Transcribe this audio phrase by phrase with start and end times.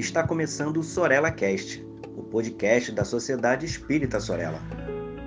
[0.00, 4.58] Está começando o Sorella Cast, o podcast da Sociedade Espírita Sorella.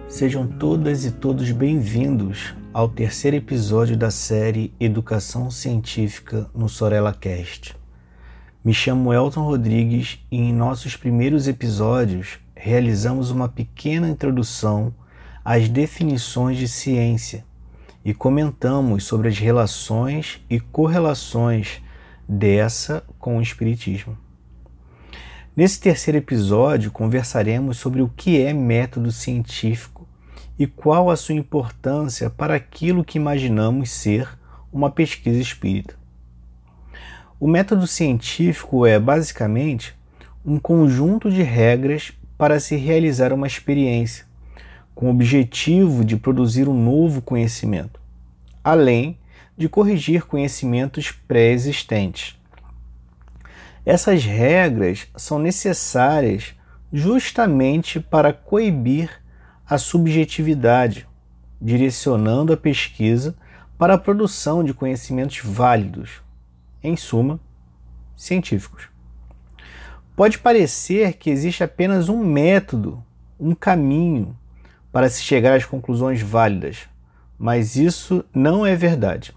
[0.10, 7.76] Sejam todas e todos bem-vindos ao terceiro episódio da série Educação Científica no Sorella Cast.
[8.66, 14.92] Me chamo Elton Rodrigues e em nossos primeiros episódios realizamos uma pequena introdução
[15.46, 17.46] às definições de ciência
[18.04, 21.80] e comentamos sobre as relações e correlações
[22.28, 24.23] dessa com o Espiritismo.
[25.56, 30.08] Nesse terceiro episódio, conversaremos sobre o que é método científico
[30.58, 34.28] e qual a sua importância para aquilo que imaginamos ser
[34.72, 35.94] uma pesquisa espírita.
[37.40, 39.96] O método científico é, basicamente,
[40.44, 44.26] um conjunto de regras para se realizar uma experiência,
[44.96, 48.02] com o objetivo de produzir um novo conhecimento,
[48.64, 49.20] além
[49.56, 52.42] de corrigir conhecimentos pré-existentes.
[53.86, 56.56] Essas regras são necessárias
[56.92, 59.22] justamente para coibir
[59.66, 61.08] a subjetividade,
[61.62, 63.36] direcionando a pesquisa
[63.78, 66.22] para a produção de conhecimentos válidos,
[66.82, 67.40] em suma,
[68.16, 68.88] científicos.
[70.16, 73.04] Pode parecer que existe apenas um método,
[73.40, 74.38] um caminho
[74.92, 76.88] para se chegar às conclusões válidas,
[77.38, 79.34] mas isso não é verdade.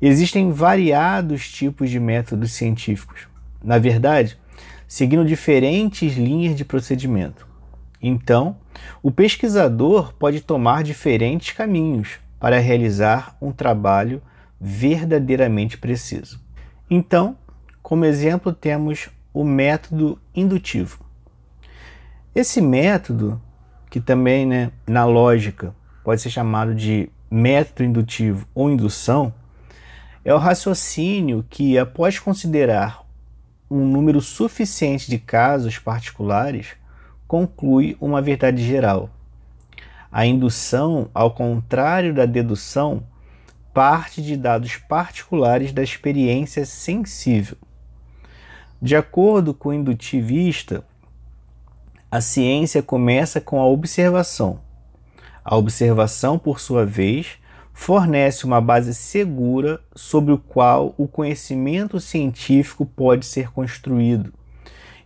[0.00, 3.28] Existem variados tipos de métodos científicos,
[3.64, 4.38] na verdade,
[4.86, 7.48] seguindo diferentes linhas de procedimento.
[8.00, 8.58] Então,
[9.02, 14.20] o pesquisador pode tomar diferentes caminhos para realizar um trabalho
[14.60, 16.40] verdadeiramente preciso.
[16.90, 17.36] Então,
[17.82, 21.02] como exemplo, temos o método indutivo.
[22.34, 23.40] Esse método,
[23.90, 29.32] que também né, na lógica pode ser chamado de método indutivo ou indução,
[30.24, 33.03] é o raciocínio que, após considerar
[33.70, 36.68] um número suficiente de casos particulares,
[37.26, 39.10] conclui uma verdade geral.
[40.12, 43.02] A indução, ao contrário da dedução,
[43.72, 47.56] parte de dados particulares da experiência sensível.
[48.80, 50.84] De acordo com o indutivista,
[52.10, 54.60] a ciência começa com a observação.
[55.44, 57.38] A observação, por sua vez,
[57.74, 64.32] fornece uma base segura sobre o qual o conhecimento científico pode ser construído.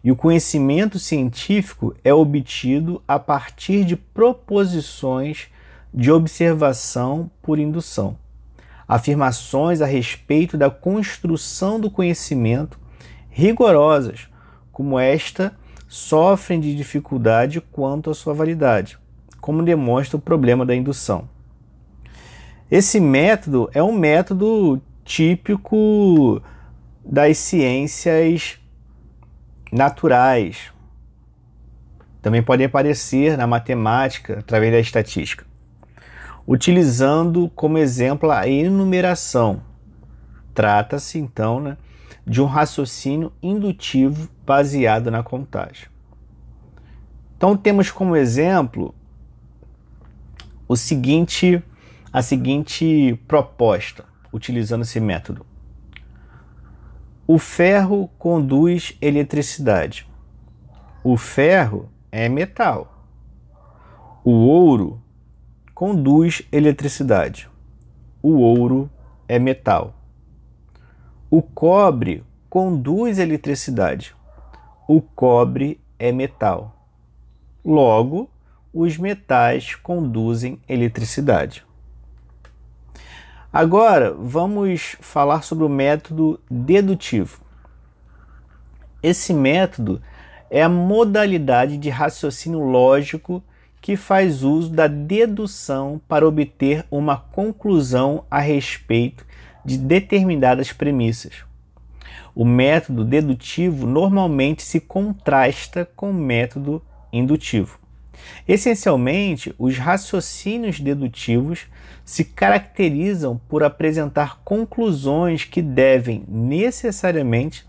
[0.04, 5.48] E o conhecimento científico é obtido a partir de proposições
[5.92, 8.16] de observação por indução.
[8.86, 12.78] Afirmações a respeito da construção do conhecimento
[13.30, 14.28] rigorosas,
[14.70, 15.56] como esta,
[15.88, 18.98] sofrem de dificuldade quanto à sua validade,
[19.40, 21.28] como demonstra o problema da indução.
[22.70, 26.42] Esse método é um método típico
[27.02, 28.58] das ciências
[29.72, 30.70] naturais.
[32.20, 35.46] Também pode aparecer na matemática através da estatística,
[36.46, 39.62] utilizando como exemplo a enumeração.
[40.52, 41.78] Trata-se então né,
[42.26, 45.86] de um raciocínio indutivo baseado na contagem.
[47.34, 48.94] Então temos como exemplo
[50.68, 51.62] o seguinte
[52.18, 55.46] a seguinte proposta utilizando esse método.
[57.28, 60.04] O ferro conduz eletricidade.
[61.04, 63.06] O ferro é metal.
[64.24, 65.00] O ouro
[65.72, 67.48] conduz eletricidade.
[68.20, 68.90] O ouro
[69.28, 69.94] é metal.
[71.30, 74.12] O cobre conduz eletricidade.
[74.88, 76.84] O cobre é metal.
[77.64, 78.28] Logo,
[78.74, 81.67] os metais conduzem eletricidade.
[83.50, 87.40] Agora vamos falar sobre o método dedutivo.
[89.02, 90.02] Esse método
[90.50, 93.42] é a modalidade de raciocínio lógico
[93.80, 99.24] que faz uso da dedução para obter uma conclusão a respeito
[99.64, 101.44] de determinadas premissas.
[102.34, 107.78] O método dedutivo normalmente se contrasta com o método indutivo.
[108.46, 111.66] Essencialmente, os raciocínios dedutivos
[112.04, 117.66] se caracterizam por apresentar conclusões que devem necessariamente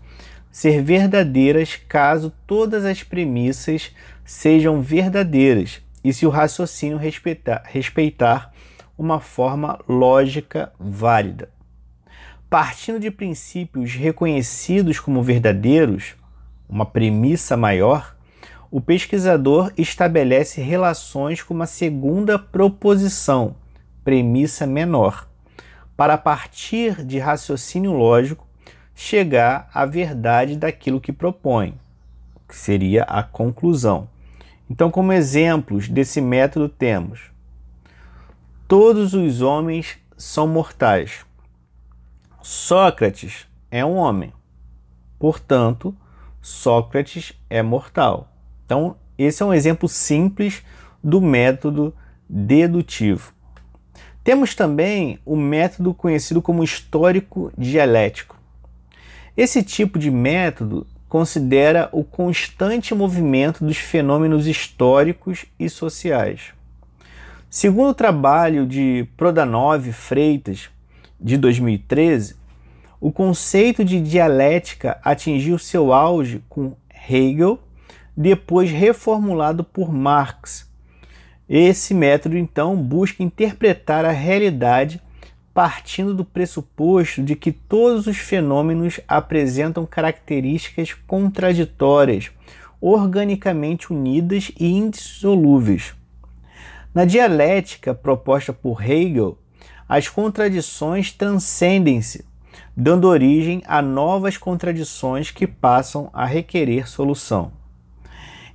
[0.50, 3.94] ser verdadeiras caso todas as premissas
[4.24, 8.52] sejam verdadeiras e se o raciocínio respeitar, respeitar
[8.96, 11.50] uma forma lógica válida.
[12.48, 16.14] Partindo de princípios reconhecidos como verdadeiros,
[16.68, 18.16] uma premissa maior,
[18.70, 23.56] o pesquisador estabelece relações com uma segunda proposição,
[24.04, 25.28] premissa menor,
[25.96, 28.46] para partir de raciocínio lógico
[28.94, 31.74] chegar à verdade daquilo que propõe,
[32.48, 34.08] que seria a conclusão.
[34.68, 37.32] Então, como exemplos desse método, temos:
[38.68, 41.26] todos os homens são mortais.
[42.40, 44.32] Sócrates é um homem.
[45.18, 45.94] Portanto,
[46.40, 48.29] Sócrates é mortal.
[48.70, 50.62] Então, esse é um exemplo simples
[51.02, 51.92] do método
[52.28, 53.32] dedutivo.
[54.22, 58.38] Temos também o método conhecido como histórico dialético.
[59.36, 66.52] Esse tipo de método considera o constante movimento dos fenômenos históricos e sociais.
[67.50, 70.70] Segundo o trabalho de Prodanov Freitas,
[71.20, 72.36] de 2013,
[73.00, 76.76] o conceito de dialética atingiu seu auge com
[77.10, 77.58] Hegel,
[78.20, 80.70] depois reformulado por Marx.
[81.48, 85.00] Esse método, então, busca interpretar a realidade
[85.54, 92.30] partindo do pressuposto de que todos os fenômenos apresentam características contraditórias,
[92.78, 95.94] organicamente unidas e indissolúveis.
[96.94, 99.38] Na dialética proposta por Hegel,
[99.88, 102.26] as contradições transcendem-se,
[102.76, 107.58] dando origem a novas contradições que passam a requerer solução.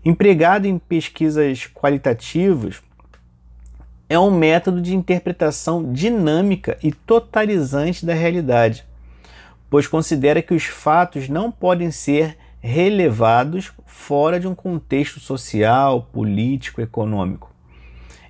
[0.08, 2.80] Empregado em pesquisas qualitativas,
[4.08, 8.86] é um método de interpretação dinâmica e totalizante da realidade,
[9.68, 16.82] pois considera que os fatos não podem ser relevados fora de um contexto social, político,
[16.82, 17.52] econômico.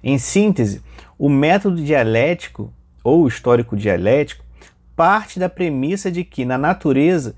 [0.02, 0.82] Em síntese,
[1.20, 2.72] o método dialético
[3.04, 4.46] ou histórico dialético
[4.96, 7.36] parte da premissa de que na natureza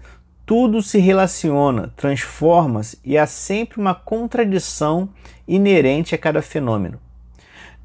[0.48, 5.10] tudo se relaciona, transforma-se e há sempre uma contradição
[5.46, 7.02] inerente a cada fenômeno.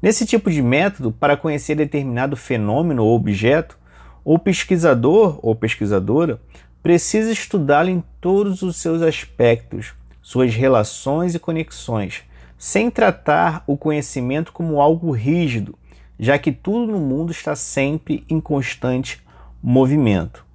[0.01, 3.77] Nesse tipo de método, para conhecer determinado fenômeno ou objeto,
[4.23, 6.39] o pesquisador ou pesquisadora
[6.81, 12.23] precisa estudá-lo em todos os seus aspectos, suas relações e conexões,
[12.57, 15.77] sem tratar o conhecimento como algo rígido,
[16.17, 19.21] já que tudo no mundo está sempre em constante
[19.61, 20.45] movimento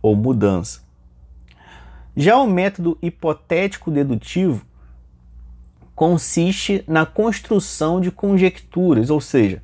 [0.00, 0.85] ou mudança.
[2.16, 4.64] Já o método hipotético dedutivo
[5.94, 9.62] consiste na construção de conjecturas, ou seja,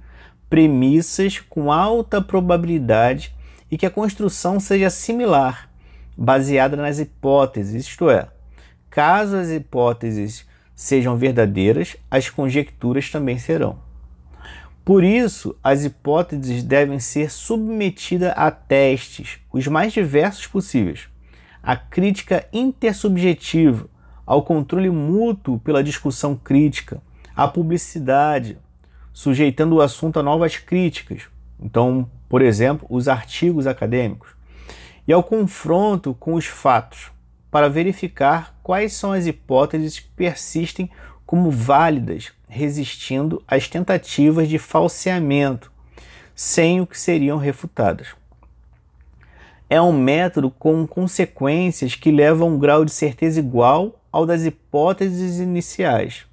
[0.51, 3.35] premissas com alta probabilidade
[3.71, 5.71] e que a construção seja similar,
[6.15, 8.29] baseada nas hipóteses, isto é,
[8.91, 13.79] caso as hipóteses sejam verdadeiras, as conjecturas também serão.
[14.85, 21.12] Por isso, as hipóteses devem ser submetidas a testes, os mais diversos possíveis.
[21.63, 23.89] A crítica intersubjetiva,
[24.27, 27.01] ao controle mútuo pela discussão crítica,
[27.37, 28.59] à publicidade,
[29.13, 31.23] sujeitando o assunto a novas críticas.
[31.61, 34.31] Então, por exemplo, os artigos acadêmicos,
[35.07, 37.13] e ao confronto com os fatos,
[37.51, 40.91] para verificar quais são as hipóteses que persistem
[41.25, 45.71] como válidas, resistindo às tentativas de falseamento,
[46.35, 48.09] sem o que seriam refutadas.
[49.73, 54.45] É um método com consequências que levam a um grau de certeza igual ao das
[54.45, 56.27] hipóteses iniciais.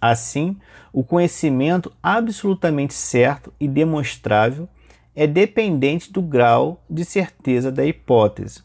[0.00, 0.56] Assim,
[0.92, 4.68] o conhecimento absolutamente certo e demonstrável
[5.16, 8.62] é dependente do grau de certeza da hipótese.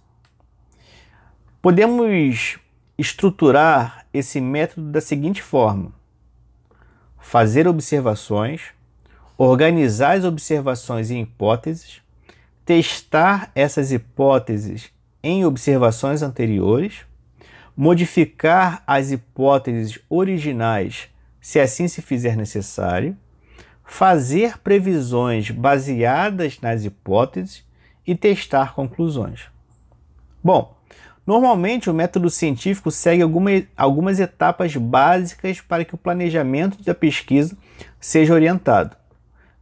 [1.60, 2.60] Podemos
[3.00, 5.92] estruturar esse método da seguinte forma:
[7.20, 8.66] fazer observações,
[9.36, 12.05] organizar as observações em hipóteses,
[12.66, 14.92] testar essas hipóteses
[15.22, 17.02] em observações anteriores,
[17.78, 23.16] modificar as hipóteses originais se assim se fizer necessário,
[23.84, 27.64] fazer previsões baseadas nas hipóteses
[28.06, 29.42] e testar conclusões.
[30.44, 30.76] Bom,
[31.26, 37.58] Normalmente, o método científico segue alguma, algumas etapas básicas para que o planejamento da pesquisa
[38.00, 38.96] seja orientado.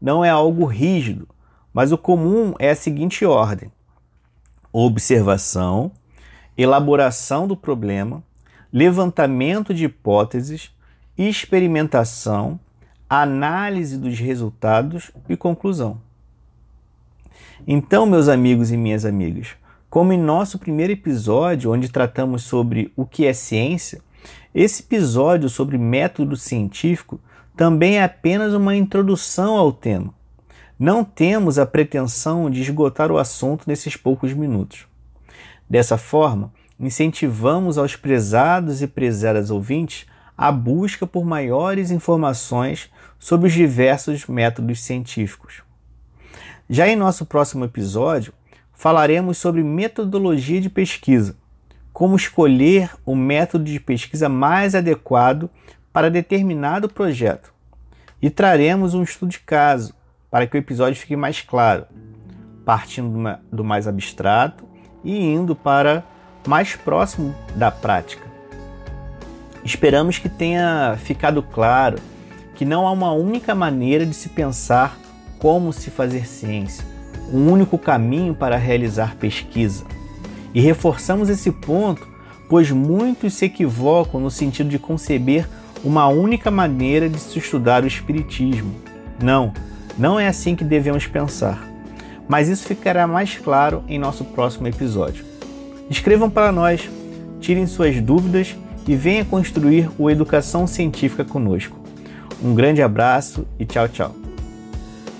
[0.01, 1.25] Não é algo rígido,
[1.73, 3.71] mas o comum é a seguinte ordem:
[4.71, 5.91] observação,
[6.57, 8.23] elaboração do problema,
[8.71, 10.71] levantamento de hipóteses,
[11.17, 12.59] experimentação,
[13.09, 15.99] análise dos resultados e conclusão.
[17.65, 19.49] Então, meus amigos e minhas amigas,
[19.89, 24.01] como em nosso primeiro episódio, onde tratamos sobre o que é ciência,
[24.53, 27.19] esse episódio sobre método científico
[27.55, 30.13] também é apenas uma introdução ao tema.
[30.79, 34.87] Não temos a pretensão de esgotar o assunto nesses poucos minutos.
[35.69, 42.89] Dessa forma, incentivamos aos prezados e prezadas ouvintes a busca por maiores informações
[43.19, 45.61] sobre os diversos métodos científicos.
[46.67, 48.33] Já em nosso próximo episódio,
[48.73, 51.35] falaremos sobre metodologia de pesquisa,
[51.93, 55.49] como escolher o método de pesquisa mais adequado
[55.93, 57.53] para determinado projeto.
[58.19, 59.93] E traremos um estudo de caso
[60.33, 61.85] para que o episódio fique mais claro,
[62.65, 64.63] partindo do mais abstrato
[65.03, 66.03] e indo para
[66.47, 68.27] mais próximo da prática.
[69.63, 71.99] Esperamos que tenha ficado claro
[72.55, 74.97] que não há uma única maneira de se pensar
[75.37, 76.83] como se fazer ciência,
[77.31, 79.85] um único caminho para realizar pesquisa.
[80.51, 82.07] E reforçamos esse ponto,
[82.49, 85.47] pois muitos se equivocam no sentido de conceber
[85.83, 88.73] uma única maneira de se estudar o Espiritismo.
[89.21, 89.53] Não,
[89.97, 91.67] não é assim que devemos pensar.
[92.27, 95.25] Mas isso ficará mais claro em nosso próximo episódio.
[95.89, 96.89] Escrevam para nós,
[97.39, 98.55] tirem suas dúvidas
[98.87, 101.77] e venha construir o Educação Científica conosco.
[102.43, 104.15] Um grande abraço e tchau, tchau.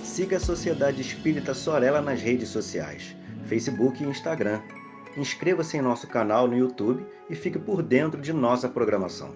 [0.04, 3.16] Siga a Sociedade Espírita Sorella nas redes sociais,
[3.46, 4.60] Facebook e Instagram.
[5.18, 9.30] Inscreva-se em nosso canal no YouTube e fique por dentro de nossa programação.